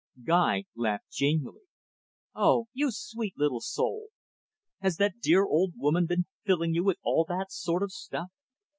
Guy 0.23 0.63
laughed 0.75 1.11
genially. 1.11 1.61
"Oh, 2.33 2.69
you 2.73 2.89
sweet 2.89 3.37
little 3.37 3.61
soul. 3.61 4.07
Has 4.79 4.97
that 4.97 5.19
dear 5.19 5.43
old 5.45 5.73
woman 5.77 6.07
been 6.07 6.25
filling 6.43 6.73
you 6.73 6.83
with 6.83 6.97
all 7.03 7.23
that 7.25 7.51
sort 7.51 7.83
of 7.83 7.91
stuff? 7.91 8.31